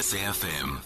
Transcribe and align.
SAFM. 0.00 0.80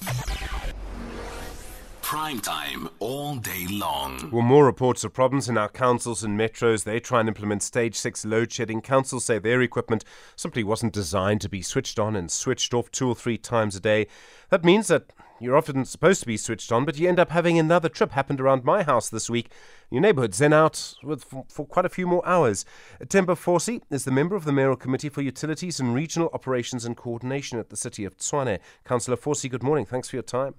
Prime 2.02 2.40
time 2.40 2.88
all 2.98 3.36
day 3.36 3.68
long. 3.70 4.28
Well, 4.32 4.42
more 4.42 4.66
reports 4.66 5.04
of 5.04 5.12
problems 5.12 5.48
in 5.48 5.56
our 5.56 5.68
councils 5.68 6.24
and 6.24 6.36
metros. 6.36 6.82
They 6.82 6.98
try 6.98 7.20
and 7.20 7.28
implement 7.28 7.62
stage 7.62 7.94
six 7.94 8.24
load 8.24 8.50
shedding. 8.50 8.80
Councils 8.80 9.24
say 9.24 9.38
their 9.38 9.62
equipment 9.62 10.04
simply 10.34 10.64
wasn't 10.64 10.92
designed 10.92 11.42
to 11.42 11.48
be 11.48 11.62
switched 11.62 12.00
on 12.00 12.16
and 12.16 12.28
switched 12.28 12.74
off 12.74 12.90
two 12.90 13.08
or 13.08 13.14
three 13.14 13.38
times 13.38 13.76
a 13.76 13.80
day. 13.80 14.08
That 14.50 14.64
means 14.64 14.88
that 14.88 15.12
you're 15.40 15.56
often 15.56 15.84
supposed 15.84 16.20
to 16.20 16.26
be 16.26 16.36
switched 16.36 16.70
on, 16.70 16.84
but 16.84 16.98
you 16.98 17.08
end 17.08 17.18
up 17.18 17.30
having 17.30 17.58
another 17.58 17.88
trip. 17.88 18.12
Happened 18.12 18.40
around 18.40 18.64
my 18.64 18.82
house 18.82 19.08
this 19.08 19.28
week. 19.28 19.50
Your 19.90 20.00
neighbourhood's 20.00 20.38
then 20.38 20.52
out 20.52 20.94
with, 21.02 21.24
for, 21.24 21.44
for 21.48 21.66
quite 21.66 21.84
a 21.84 21.90
few 21.90 22.06
more 22.06 22.26
hours. 22.26 22.64
Themba 23.00 23.36
Fosi 23.36 23.82
is 23.90 24.04
the 24.04 24.10
member 24.10 24.36
of 24.36 24.44
the 24.44 24.52
Mayoral 24.52 24.76
Committee 24.76 25.08
for 25.08 25.22
Utilities 25.22 25.80
and 25.80 25.94
Regional 25.94 26.30
Operations 26.32 26.84
and 26.84 26.96
Coordination 26.96 27.58
at 27.58 27.70
the 27.70 27.76
City 27.76 28.04
of 28.04 28.16
Tshwane. 28.16 28.60
Councillor 28.84 29.16
Fosi, 29.16 29.50
good 29.50 29.62
morning. 29.62 29.84
Thanks 29.84 30.08
for 30.08 30.16
your 30.16 30.22
time. 30.22 30.54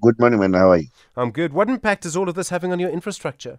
Good 0.00 0.18
morning, 0.18 0.40
man. 0.40 0.54
How 0.54 0.70
are 0.70 0.78
you? 0.78 0.88
I'm 1.16 1.30
good. 1.30 1.52
What 1.52 1.68
impact 1.68 2.06
is 2.06 2.16
all 2.16 2.28
of 2.28 2.34
this 2.34 2.48
having 2.48 2.72
on 2.72 2.80
your 2.80 2.90
infrastructure? 2.90 3.58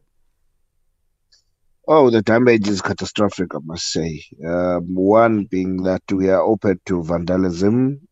Oh, 1.87 2.09
the 2.09 2.21
damage 2.21 2.67
is 2.67 2.81
catastrophic, 2.81 3.53
I 3.53 3.59
must 3.63 3.91
say. 3.91 4.23
Um, 4.45 4.95
one 4.95 5.45
being 5.45 5.83
that 5.83 6.03
we 6.11 6.29
are 6.29 6.41
open 6.41 6.79
to 6.85 7.03
vandalism. 7.03 8.07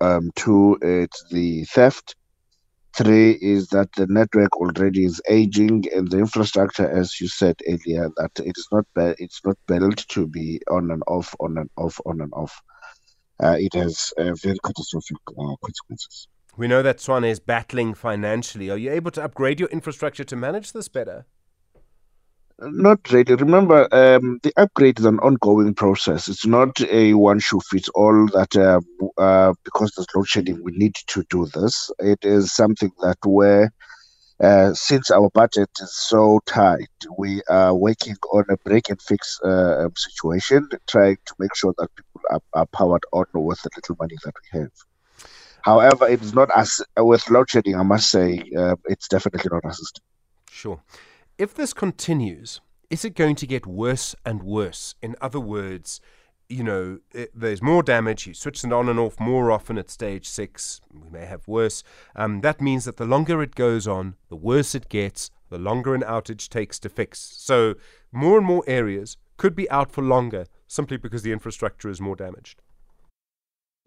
Um, 0.00 0.30
two, 0.36 0.78
it's 0.82 1.24
the 1.30 1.64
theft. 1.64 2.16
Three 2.96 3.32
is 3.32 3.68
that 3.68 3.88
the 3.96 4.06
network 4.06 4.56
already 4.56 5.04
is 5.04 5.20
aging, 5.28 5.84
and 5.92 6.08
the 6.08 6.18
infrastructure, 6.18 6.88
as 6.88 7.20
you 7.20 7.26
said 7.26 7.56
earlier, 7.68 8.08
that 8.16 8.30
it 8.38 8.54
is 8.56 8.68
not 8.70 8.86
it's 8.96 9.40
not 9.44 9.58
built 9.66 10.06
to 10.08 10.28
be 10.28 10.60
on 10.70 10.92
and 10.92 11.02
off, 11.08 11.34
on 11.40 11.58
and 11.58 11.70
off, 11.76 12.00
on 12.06 12.20
and 12.20 12.32
off. 12.34 12.62
Uh, 13.42 13.56
it 13.58 13.74
has 13.74 14.12
uh, 14.16 14.32
very 14.34 14.58
catastrophic 14.64 15.16
uh, 15.28 15.56
consequences. 15.64 16.28
We 16.56 16.68
know 16.68 16.82
that 16.82 16.98
Tshwane 16.98 17.28
is 17.28 17.40
battling 17.40 17.94
financially. 17.94 18.70
Are 18.70 18.78
you 18.78 18.92
able 18.92 19.10
to 19.12 19.24
upgrade 19.24 19.58
your 19.58 19.68
infrastructure 19.70 20.22
to 20.22 20.36
manage 20.36 20.72
this 20.72 20.86
better? 20.86 21.26
Not 22.60 23.10
really. 23.10 23.34
Remember, 23.34 23.88
um, 23.92 24.38
the 24.42 24.52
upgrade 24.56 25.00
is 25.00 25.04
an 25.04 25.18
ongoing 25.18 25.74
process. 25.74 26.28
It's 26.28 26.46
not 26.46 26.80
a 26.82 27.14
one 27.14 27.40
shoe 27.40 27.60
fits 27.68 27.88
all 27.90 28.28
that 28.28 28.56
uh, 28.56 28.80
uh, 29.20 29.54
because 29.64 29.92
there's 29.96 30.06
load 30.14 30.28
shedding, 30.28 30.62
we 30.62 30.72
need 30.72 30.94
to 31.08 31.24
do 31.30 31.46
this. 31.46 31.90
It 31.98 32.20
is 32.22 32.54
something 32.54 32.92
that 33.02 33.18
where, 33.24 33.72
uh, 34.40 34.72
since 34.72 35.10
our 35.10 35.30
budget 35.30 35.68
is 35.80 35.96
so 35.96 36.40
tight, 36.46 36.88
we 37.18 37.42
are 37.48 37.74
working 37.74 38.16
on 38.32 38.44
a 38.48 38.56
break 38.58 38.88
and 38.88 39.02
fix 39.02 39.40
uh, 39.44 39.86
um, 39.86 39.92
situation, 39.96 40.68
trying 40.88 41.16
to 41.26 41.34
make 41.40 41.54
sure 41.56 41.74
that 41.78 41.94
people 41.96 42.20
are, 42.30 42.40
are 42.52 42.66
powered 42.66 43.04
on 43.12 43.26
with 43.34 43.60
the 43.62 43.70
little 43.74 43.96
money 43.98 44.16
that 44.24 44.34
we 44.52 44.60
have. 44.60 44.70
However, 45.62 46.06
it 46.06 46.22
is 46.22 46.34
not 46.34 46.50
as 46.54 46.80
with 46.96 47.28
load 47.30 47.50
shedding. 47.50 47.74
I 47.74 47.82
must 47.82 48.10
say, 48.10 48.44
uh, 48.56 48.76
it's 48.84 49.08
definitely 49.08 49.50
not 49.50 49.64
assisting. 49.64 50.04
Sure. 50.50 50.80
If 51.36 51.52
this 51.52 51.72
continues, 51.72 52.60
is 52.90 53.04
it 53.04 53.16
going 53.16 53.34
to 53.36 53.46
get 53.46 53.66
worse 53.66 54.14
and 54.24 54.44
worse? 54.44 54.94
In 55.02 55.16
other 55.20 55.40
words, 55.40 56.00
you 56.48 56.62
know, 56.62 57.00
it, 57.12 57.32
there's 57.34 57.60
more 57.60 57.82
damage. 57.82 58.24
You 58.28 58.34
switch 58.34 58.62
it 58.62 58.72
on 58.72 58.88
and 58.88 59.00
off 59.00 59.18
more 59.18 59.50
often 59.50 59.76
at 59.76 59.90
stage 59.90 60.28
six. 60.28 60.80
We 60.92 61.10
may 61.10 61.26
have 61.26 61.48
worse. 61.48 61.82
Um, 62.14 62.40
that 62.42 62.60
means 62.60 62.84
that 62.84 62.98
the 62.98 63.04
longer 63.04 63.42
it 63.42 63.56
goes 63.56 63.88
on, 63.88 64.14
the 64.28 64.36
worse 64.36 64.76
it 64.76 64.88
gets, 64.88 65.32
the 65.50 65.58
longer 65.58 65.92
an 65.92 66.02
outage 66.02 66.48
takes 66.48 66.78
to 66.78 66.88
fix. 66.88 67.18
So, 67.18 67.74
more 68.12 68.38
and 68.38 68.46
more 68.46 68.62
areas 68.68 69.16
could 69.36 69.56
be 69.56 69.68
out 69.70 69.90
for 69.90 70.02
longer 70.02 70.46
simply 70.68 70.98
because 70.98 71.22
the 71.22 71.32
infrastructure 71.32 71.88
is 71.88 72.00
more 72.00 72.14
damaged. 72.14 72.62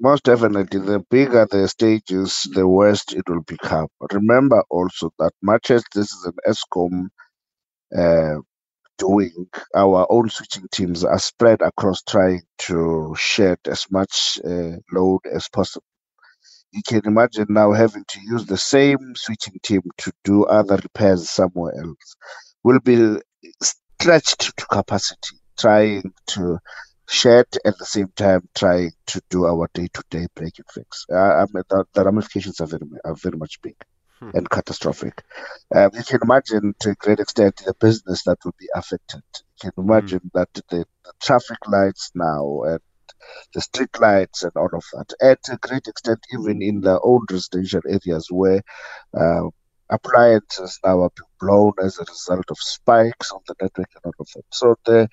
Most 0.02 0.26
definitely, 0.26 0.82
the 0.82 1.00
bigger 1.10 1.48
the 1.50 1.66
stages, 1.70 2.46
the 2.54 2.68
worse 2.68 3.06
it 3.14 3.24
will 3.30 3.44
become. 3.44 3.88
Remember 4.12 4.64
also 4.70 5.12
that 5.18 5.32
much 5.42 5.72
as 5.72 5.86
this 5.96 6.12
is 6.12 6.26
an 6.26 6.34
Eskom 6.46 7.08
doing, 8.98 9.48
our 9.76 10.08
own 10.10 10.30
switching 10.30 10.68
teams 10.72 11.04
are 11.04 11.20
spread 11.20 11.62
across 11.62 12.02
trying 12.02 12.42
to 12.60 13.16
shed 13.18 13.60
as 13.68 13.86
much 13.92 14.40
uh, 14.46 14.78
load 14.92 15.22
as 15.32 15.48
possible. 15.50 15.86
You 16.72 16.82
can 16.86 17.02
imagine 17.06 17.48
now 17.50 17.72
having 17.72 18.04
to 18.08 18.20
use 18.22 18.46
the 18.46 18.58
same 18.58 19.14
switching 19.16 19.58
team 19.64 19.82
to 20.00 20.12
do 20.24 20.46
other 20.46 20.76
repairs 20.76 21.30
somewhere 21.30 21.74
else. 21.80 22.16
We'll 22.64 22.80
be 22.80 23.18
stretched 23.62 24.58
to 24.58 24.66
capacity, 24.66 25.38
trying 25.58 26.12
to 26.28 26.60
shed 27.10 27.46
at 27.64 27.78
the 27.78 27.86
same 27.86 28.12
time 28.16 28.42
trying 28.54 28.92
to 29.08 29.22
do 29.30 29.46
our 29.46 29.70
day-to-day 29.74 30.28
break 30.36 30.54
and 30.58 30.68
fix. 30.74 31.06
Uh, 31.12 31.16
I 31.16 31.46
mean, 31.54 31.64
the, 31.70 31.86
the, 31.94 32.04
ramifications 32.04 32.60
are 32.60 32.68
very, 32.68 32.84
are 33.06 33.16
very 33.16 33.38
much 33.38 33.62
big 33.62 33.76
hmm. 34.20 34.32
and 34.34 34.50
catastrophic. 34.50 35.24
Um, 35.74 35.92
you 35.94 36.04
can 36.04 36.20
imagine 36.24 36.76
to 36.82 36.92
a 36.92 36.96
great 36.96 37.20
extent 37.20 37.62
the 37.66 37.74
business 37.74 38.24
that 38.24 38.38
will 38.44 38.56
be 38.60 38.68
affected. 38.76 39.24
You 39.64 39.72
can 39.72 39.84
imagine 39.84 40.20
hmm. 40.20 40.38
that 40.38 40.50
the, 40.54 40.64
the, 40.70 40.86
traffic 41.22 41.58
lights 41.68 42.12
now 42.16 42.64
and 42.64 42.80
the 43.54 43.62
street 43.62 44.00
lights 44.00 44.44
and 44.44 44.52
all 44.56 44.70
of 44.74 44.84
that. 44.94 45.14
At 45.22 45.40
a 45.52 45.58
great 45.58 45.88
extent, 45.88 46.20
even 46.34 46.62
in 46.62 46.82
the 46.82 47.00
old 47.00 47.32
residential 47.32 47.82
areas 47.88 48.28
where 48.30 48.62
uh, 49.18 49.50
appliances 49.90 50.80
now 50.86 51.02
are 51.02 51.12
being 51.16 51.30
blown 51.40 51.74
as 51.82 51.98
a 51.98 52.06
result 52.08 52.46
of 52.50 52.58
spikes 52.60 53.32
on 53.32 53.40
the 53.48 53.56
network 53.62 53.90
and 53.96 54.06
all 54.06 54.14
of 54.20 54.28
that. 54.36 54.44
So 54.52 54.76
the 54.86 55.08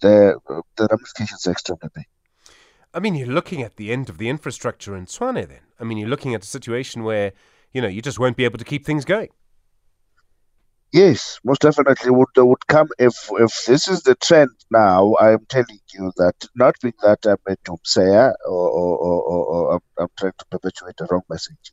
the 0.00 0.38
the 0.76 0.88
ramifications 0.90 1.46
are 1.46 1.52
extremely 1.52 1.88
big. 1.94 2.06
I 2.94 3.00
mean, 3.00 3.14
you're 3.14 3.26
looking 3.26 3.62
at 3.62 3.76
the 3.76 3.90
end 3.90 4.10
of 4.10 4.18
the 4.18 4.28
infrastructure 4.28 4.94
in 4.94 5.06
Tshwane 5.06 5.48
then. 5.48 5.60
I 5.80 5.84
mean, 5.84 5.96
you're 5.96 6.08
looking 6.08 6.34
at 6.34 6.42
a 6.42 6.46
situation 6.46 7.04
where, 7.04 7.32
you 7.72 7.80
know, 7.80 7.88
you 7.88 8.02
just 8.02 8.18
won't 8.18 8.36
be 8.36 8.44
able 8.44 8.58
to 8.58 8.64
keep 8.64 8.84
things 8.84 9.04
going. 9.04 9.28
Yes, 10.92 11.40
most 11.42 11.62
definitely 11.62 12.10
would 12.10 12.28
uh, 12.36 12.44
would 12.44 12.66
come 12.66 12.88
if 12.98 13.14
if 13.38 13.64
this 13.66 13.88
is 13.88 14.02
the 14.02 14.14
trend 14.16 14.50
now. 14.70 15.14
I'm 15.18 15.46
telling 15.48 15.80
you 15.94 16.12
that 16.18 16.34
not 16.54 16.74
being 16.82 16.92
that 17.02 17.20
I'm 17.24 17.38
a 17.48 17.56
doomsayer 17.64 18.34
or, 18.46 18.68
or, 18.68 18.98
or, 18.98 19.44
or 19.46 19.74
I'm, 19.74 19.80
I'm 19.98 20.08
trying 20.18 20.32
to 20.38 20.44
perpetuate 20.50 20.96
the 20.98 21.08
wrong 21.10 21.22
message. 21.30 21.72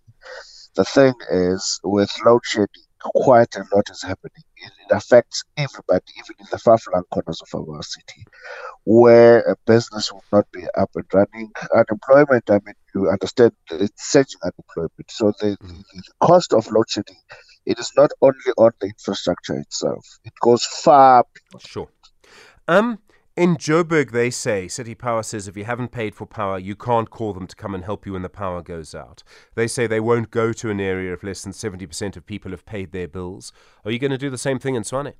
The 0.76 0.86
thing 0.86 1.16
is, 1.32 1.82
with 1.84 2.10
load 2.26 2.46
shedding, 2.46 2.88
quite 3.04 3.54
a 3.58 3.66
lot 3.76 3.90
is 3.90 4.04
happening. 4.04 4.44
It, 4.56 4.72
it 4.90 4.96
affects 4.96 5.44
everybody, 5.58 6.14
even 6.18 6.36
in 6.40 6.46
the 6.50 6.58
far-flung 6.58 7.04
corners 7.12 7.42
of 7.42 7.68
our 7.70 7.84
city, 7.84 8.24
where 8.86 9.40
a 9.40 9.56
business 9.66 10.14
will 10.14 10.24
not 10.32 10.50
be 10.54 10.64
up 10.78 10.92
and 10.96 11.06
running. 11.14 11.52
Unemployment, 11.76 12.50
I 12.50 12.60
mean, 12.66 12.76
you 12.94 13.10
understand, 13.10 13.52
it's 13.72 14.12
surging 14.12 14.40
unemployment. 14.44 15.10
So 15.10 15.34
the, 15.40 15.58
mm. 15.62 15.84
the, 15.94 16.04
cost 16.22 16.54
of 16.54 16.72
load 16.72 16.90
shedding, 16.90 17.18
it 17.66 17.80
is 17.80 17.92
not 17.96 18.12
only 18.22 18.52
on 18.58 18.72
the 18.80 18.88
infrastructure 18.88 19.58
itself. 19.58 20.06
It 20.24 20.34
goes 20.42 20.64
far 20.64 21.24
beyond. 21.34 21.64
Sure. 21.66 21.90
Um, 22.68 23.00
in 23.36 23.56
Joburg, 23.56 24.12
they 24.12 24.30
say, 24.30 24.68
City 24.68 24.94
Power 24.94 25.24
says 25.24 25.48
if 25.48 25.56
you 25.56 25.64
haven't 25.64 25.92
paid 25.92 26.14
for 26.14 26.26
power, 26.26 26.60
you 26.60 26.76
can't 26.76 27.10
call 27.10 27.34
them 27.34 27.48
to 27.48 27.56
come 27.56 27.74
and 27.74 27.86
help 27.86 28.06
you 28.06 28.14
when 28.14 28.22
the 28.22 28.30
power 28.30 28.62
goes 28.62 28.94
out. 28.94 29.24
They 29.56 29.66
say 29.66 29.88
they 29.88 30.02
won't 30.02 30.30
go 30.30 30.52
to 30.52 30.70
an 30.70 30.82
area 30.82 31.14
if 31.14 31.24
less 31.24 31.44
than 31.44 31.54
70% 31.54 32.18
of 32.18 32.26
people 32.26 32.52
have 32.52 32.66
paid 32.66 32.92
their 32.92 33.08
bills. 33.08 33.54
Are 33.86 33.92
you 33.92 34.00
going 34.00 34.12
to 34.12 34.18
do 34.18 34.30
the 34.30 34.38
same 34.38 34.60
thing 34.60 34.76
in 34.76 34.84
Tshwane? 34.84 35.14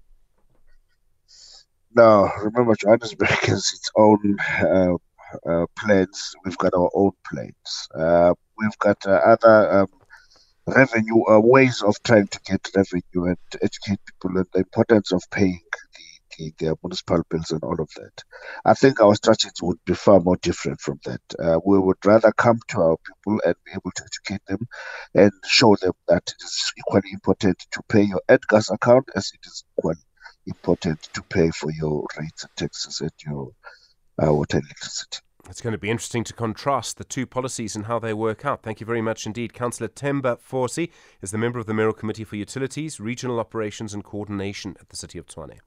No, 1.96 2.30
remember, 2.44 2.76
Johannesburg 2.76 3.30
has 3.44 3.72
its 3.74 3.90
own 3.96 4.38
uh, 4.60 4.98
uh, 5.50 5.66
plans. 5.78 6.36
We've 6.46 6.58
got 6.58 6.74
our 6.74 6.90
own 6.94 7.12
plans. 7.30 7.88
Uh, 7.96 8.34
we've 8.58 8.78
got 8.80 9.06
uh, 9.06 9.12
other 9.12 9.80
um, 9.82 9.88
revenue 10.68 11.24
ways 11.42 11.82
of 11.82 11.96
trying 12.04 12.28
to 12.28 12.40
get 12.46 12.68
revenue 12.76 13.26
and 13.30 13.38
educate 13.62 14.00
people 14.06 14.38
on 14.38 14.46
the 14.54 14.60
importance 14.60 15.12
of 15.12 15.24
paying 15.32 15.62
their 16.60 16.74
municipal 16.84 17.22
bills 17.30 17.52
and 17.52 17.64
all 17.64 17.80
of 17.82 17.90
that. 17.98 18.24
I 18.64 18.74
think 18.74 19.02
our 19.02 19.16
strategy 19.16 19.50
would 19.62 19.84
be 19.86 19.94
far 19.94 20.20
more 20.20 20.38
different 20.38 20.80
from 20.80 21.00
that. 21.06 21.22
We 21.66 21.80
would 21.80 21.98
rather 22.06 22.32
come 22.32 22.60
to 22.70 22.82
our 22.82 22.98
people 22.98 23.42
and 23.46 23.56
be 23.66 23.72
able 23.74 23.92
to 23.96 24.04
educate 24.04 24.46
them 24.48 24.68
and 25.14 25.32
show 25.46 25.76
them 25.76 25.94
that 26.08 26.24
it 26.28 26.44
is 26.44 26.74
equally 26.78 27.12
important 27.12 27.66
to 27.72 27.82
pay 27.90 28.04
your 28.04 28.22
gas 28.50 28.70
account 28.70 29.10
as 29.16 29.32
it 29.34 29.46
is 29.46 29.64
equally 29.78 29.98
important 30.48 31.02
to 31.14 31.22
pay 31.24 31.50
for 31.52 31.72
your 31.72 32.06
rates 32.18 32.44
and 32.44 32.56
taxes 32.56 33.02
and 33.02 33.12
your 33.26 33.52
Uh, 34.22 34.34
water 34.34 34.58
and 34.58 34.66
electricity. 34.66 35.20
It's 35.50 35.62
going 35.62 35.72
to 35.72 35.80
be 35.80 35.90
interesting 35.90 36.24
to 36.26 36.34
contrast 36.34 36.98
the 36.98 37.04
two 37.04 37.26
policies 37.26 37.76
and 37.76 37.86
how 37.86 37.98
they 37.98 38.14
work 38.14 38.46
out. 38.46 38.62
Thank 38.62 38.80
you 38.80 38.86
very 38.86 39.02
much 39.02 39.26
indeed. 39.26 39.54
Councillor 39.54 39.88
Themba 39.88 40.38
Fosi 40.40 40.92
is 41.22 41.32
the 41.32 41.38
member 41.38 41.58
of 41.58 41.66
the 41.66 41.74
Mayoral 41.74 41.94
Committee 41.94 42.24
for 42.24 42.36
Utilities, 42.36 43.00
Regional 43.00 43.40
Operations 43.40 43.94
and 43.94 44.04
Coordination 44.04 44.76
at 44.80 44.90
the 44.90 44.96
City 44.96 45.18
of 45.18 45.26
Tshwane. 45.26 45.60